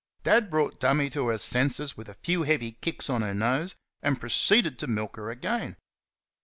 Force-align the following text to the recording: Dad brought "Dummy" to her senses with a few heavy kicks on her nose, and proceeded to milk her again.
Dad 0.23 0.49
brought 0.49 0.79
"Dummy" 0.79 1.11
to 1.11 1.27
her 1.27 1.37
senses 1.37 1.95
with 1.95 2.09
a 2.09 2.15
few 2.23 2.41
heavy 2.41 2.71
kicks 2.71 3.07
on 3.07 3.21
her 3.21 3.35
nose, 3.35 3.75
and 4.01 4.19
proceeded 4.19 4.79
to 4.79 4.87
milk 4.87 5.15
her 5.15 5.29
again. 5.29 5.77